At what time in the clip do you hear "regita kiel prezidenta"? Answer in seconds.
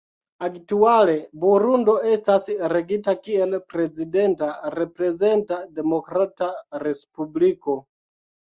2.73-4.49